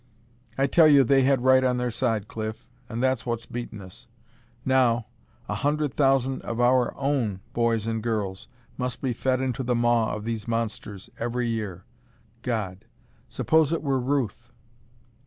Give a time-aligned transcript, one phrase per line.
[0.57, 4.07] I tell you they had right on their side, Cliff, and that's what's beaten us.
[4.65, 5.05] Now
[5.47, 8.47] a hundred thousand of our own boys and girls
[8.79, 11.83] must be fed into the maw of these monsters every year.
[12.41, 12.85] God,
[13.29, 14.51] suppose it were Ruth!"